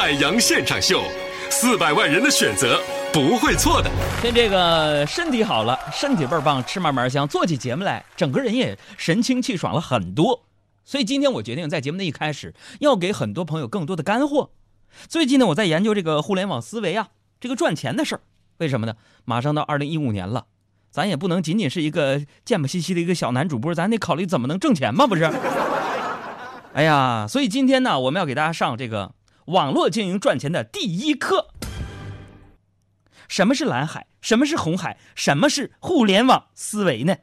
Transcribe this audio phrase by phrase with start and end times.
[0.00, 1.02] 海洋现场秀，
[1.50, 2.80] 四百万人的选择
[3.12, 3.90] 不会错的。
[4.22, 10.46] 现这个身体好了，身体倍儿棒，吃嘛嘛香，做起节目来整个人也神清气爽了很多。
[10.86, 14.52] 所以今天我决定在节目的一开始要给很多朋友更多的干货。
[15.06, 17.08] 最近呢，我在研究这个互联网思维啊，
[17.38, 18.22] 这个赚钱的事儿。
[18.56, 18.94] 为什么呢？
[19.26, 20.46] 马上到二零一五年了，
[20.90, 25.30] 咱也不能仅仅是一个贱不兮兮的一个小男主播，咱得考虑怎么能挣钱嘛，不是？
[26.72, 29.12] 哎呀，所以今天呢，我们要给大家上这个
[29.50, 31.48] 网络经营赚钱的第一课。
[33.26, 34.06] 什么是蓝海？
[34.20, 34.96] 什么是红海？
[35.16, 37.16] 什么是互联网思维呢？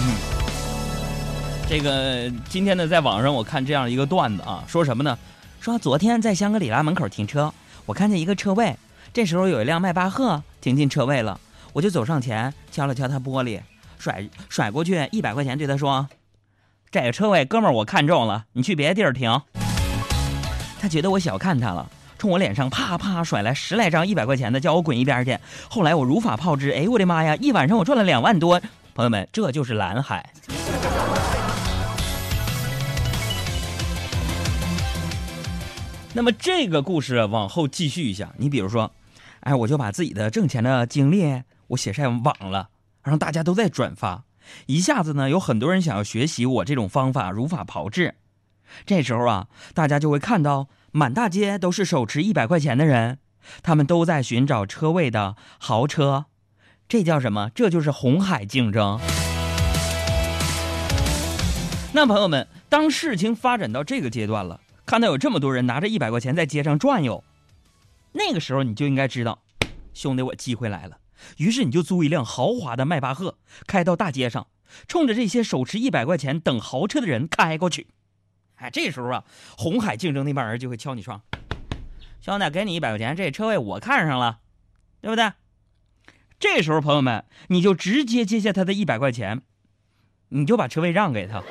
[0.00, 0.16] 嗯，
[1.68, 5.18] 这个今天呢，在网上我看这样一个段子啊，说什么呢？
[5.60, 7.52] 说昨天在香格里拉门口停车，
[7.86, 8.76] 我看见一个车位，
[9.14, 11.40] 这时候有一辆迈巴赫停进车位了，
[11.72, 13.60] 我就走上前敲了敲他玻璃，
[13.98, 16.06] 甩甩过去一百块钱，对他说。
[16.92, 19.40] 这个车位，哥们儿，我看中了，你去别的地儿停。
[20.78, 25.38] 他觉得我小看他了，冲我脸上啪啪甩来十来张一百块钱的，叫我滚一边去。
[25.70, 28.60] 后来我如法炮制，哎，我的妈呀，一晚上我赚了两万多。
[28.92, 30.34] 朋友们，这就是蓝海。
[36.12, 38.90] 那么这个故事往后继续一下，你比如说，
[39.40, 42.68] 哎，我就把自己的挣钱的经历我写上网了，
[43.02, 44.24] 让大家都在转发。
[44.66, 48.14] 一下子呢，有很多人想要学习我这种方法，如法炮制。
[48.86, 53.18] 这时候啊，大家就会看到满大街都是手持一百块钱的人，
[53.62, 56.26] 他们都在寻找车位的豪车。
[56.88, 57.50] 这叫什么？
[57.54, 58.98] 这就是红海竞争。
[61.94, 67.22] 那朋友们，当事情发展到这个阶段了，看到有这么多人拿着一百块钱在街上转悠，
[68.12, 69.38] 那个时候你就应该知道，
[69.92, 70.96] 兄弟，我机会来了。
[71.38, 74.46] 于是你就租一辆豪华的迈巴赫，开到大街上，
[74.86, 77.88] 冲着这些手持一百块钱等豪车的人开过去。
[78.56, 79.24] 哎，这时候啊，
[79.56, 81.20] 红海竞争那帮人就会敲你窗，
[82.20, 84.38] 兄弟，给你一百块钱，这车位我看上了，
[85.00, 85.32] 对不对？
[86.38, 89.42] 这时候朋友们，你就直接接下他的一百块钱，
[90.28, 91.42] 你就把车位让给他。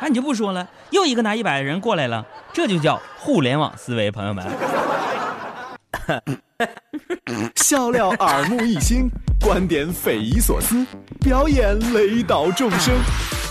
[0.00, 4.44] 哎，你就不说了，又一个拿一百的人过来了，这就叫互联网思维，朋友们。
[7.56, 9.08] 笑料耳目一新，
[9.40, 10.84] 观点匪夷所思，
[11.20, 12.94] 表演雷倒众生，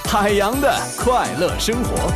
[0.05, 2.11] 海洋的快乐生活。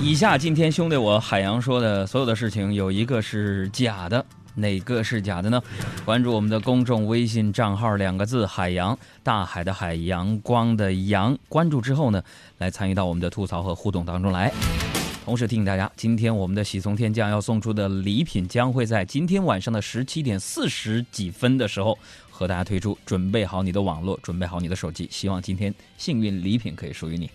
[0.00, 4.24] 以下今天兄弟我海洋说的所有的事情，有一个是假的，
[4.54, 5.62] 哪个是假的呢？
[6.06, 11.36] 关注我们的公众微信账号两个字“海洋”，大海的海，阳光的阳。
[11.50, 12.22] 关注之后呢，
[12.56, 14.50] 来参与到我们的吐槽和互动当中来。
[15.30, 21.96] 同时提醒大家，今天我们的喜从天降要送出的礼品将会在今天晚上的十七点四十几分的时候
[22.28, 22.98] 和大家推出。
[23.06, 27.30] 准备好你的网络，准备好你的手机，希望今天幸运礼品可以属于你。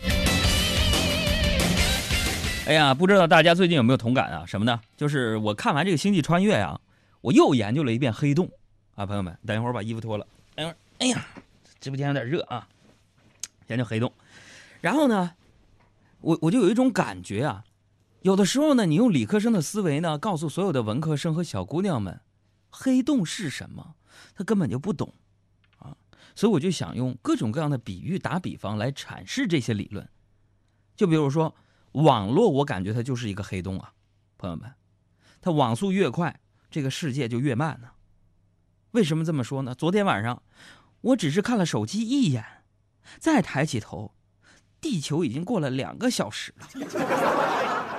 [2.67, 4.43] 哎呀，不知道大家最近有没有同感啊？
[4.45, 4.77] 什么呢？
[4.97, 6.77] 就是我看完这个《星际穿越》呀，
[7.21, 8.51] 我又研究了一遍黑洞
[8.95, 10.27] 啊，朋友们，等一会儿把衣服脱了。
[10.53, 11.25] 等会儿，哎呀，
[11.79, 12.67] 直播间有点热啊，
[13.67, 14.11] 研究黑洞。
[14.81, 15.31] 然后呢，
[16.19, 17.63] 我我就有一种感觉啊。
[18.25, 22.21] 有的时候呢，你用理科生的思维呢，告诉所有的文科生和小姑娘们，
[22.71, 23.93] 黑洞是什么，
[24.33, 25.13] 他根本就不懂，
[25.77, 25.95] 啊，
[26.33, 30.09] 所以我就想用各种各样的比喻、打比方来阐释这些理论。
[30.95, 31.53] 就比如说
[31.91, 33.93] 网络，我感觉它就是一个黑洞啊，
[34.39, 34.73] 朋友们，
[35.39, 36.39] 它网速越快，
[36.71, 37.89] 这个世界就越慢呢。
[38.93, 39.75] 为什么这么说呢？
[39.75, 40.41] 昨天晚上，
[41.01, 42.43] 我只是看了手机一眼，
[43.19, 44.15] 再抬起头，
[44.81, 47.94] 地球已经过了两个小时了。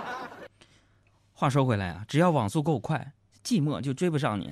[1.38, 3.12] 话说回来啊，只要网速够快，
[3.44, 4.50] 寂寞就追不上你。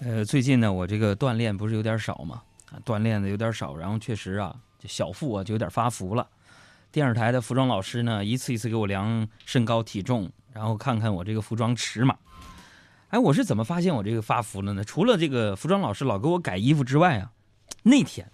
[0.00, 2.40] 呃，最近呢，我这个锻炼不是有点少吗？
[2.72, 6.26] 啊，锻炼的有点少，然后确实啊，这小腹啊就有点发福了。
[6.90, 12.16] 电视台的服装老师呢，一次一次给我量身高体重，然后看看我这个服装尺码。
[13.14, 14.82] 哎，我是怎么发现我这个发福了呢？
[14.82, 17.30] 除了这个服装老师老给我改衣服之外啊，
[17.84, 18.28] 那天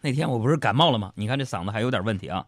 [0.00, 1.12] 那天我不是感冒了吗？
[1.16, 2.46] 你看这嗓子还有点问题啊。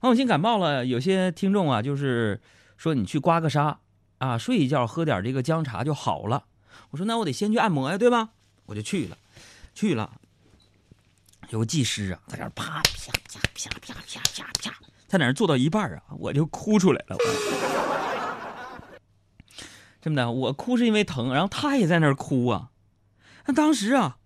[0.00, 2.40] 王永新感冒了，有些听众啊，就是
[2.78, 3.76] 说你去刮个痧
[4.16, 6.44] 啊，睡一觉，喝点这个姜茶就好了。
[6.88, 8.30] 我说那我得先去按摩呀，对吧？
[8.64, 9.18] 我就去了，
[9.74, 10.10] 去了，
[11.50, 14.74] 有个技师啊，在那啪啪啪啪啪啪啪啪，
[15.06, 17.18] 在那做到一半啊，我就哭出来了。
[20.04, 22.68] 真的，我哭是因为疼，然后他也在那儿哭啊。
[23.46, 24.18] 那当时啊，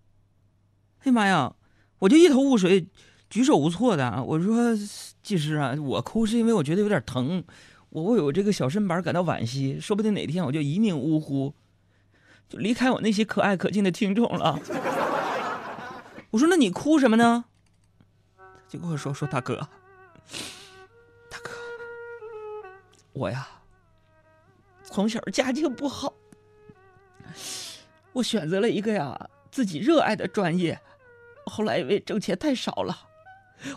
[1.03, 1.55] 哎呀妈呀，
[2.01, 2.89] 我就一头雾水，
[3.31, 4.25] 举手无措的。
[4.25, 4.75] 我说
[5.23, 7.45] 技师啊，我哭是因为我觉得有点疼，
[7.91, 11.55] 我为我这个小身板感到惋惜，说不定哪天我就一命呜呼，
[12.49, 14.59] 就离开我那些可爱可敬的听众了。
[16.31, 17.45] 我说：“那你哭什么呢？”
[18.69, 19.69] 就跟我说：“说大哥，
[21.31, 21.53] 大哥，
[23.13, 23.47] 我呀，
[24.91, 26.13] 从小家境不好，
[28.13, 30.81] 我选择了一个呀自己热爱的专业，
[31.47, 33.07] 后来因为挣钱太少了，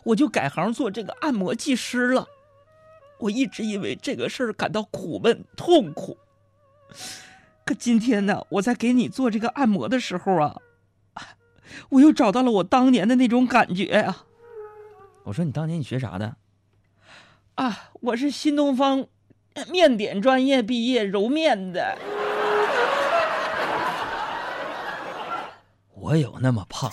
[0.03, 2.27] 我就改行做这个按摩技师了。
[3.19, 6.17] 我一直因为这个事儿感到苦闷痛苦。
[7.63, 10.61] 可今天呢，我在给你做这个按摩的时候啊。”
[11.87, 14.25] 我又找到了我当年的那种感觉呀！
[15.23, 16.35] 我说你当年你学啥的？
[17.55, 19.07] 啊，我是新东方
[19.69, 21.98] 面点专业毕业，揉面的。
[25.94, 26.92] 我有那么胖？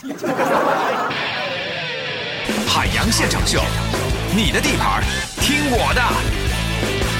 [2.66, 3.60] 海洋现场秀，
[4.34, 5.02] 你的地盘，
[5.40, 7.17] 听我的。